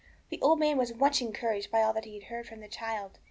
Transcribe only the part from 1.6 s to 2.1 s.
by all that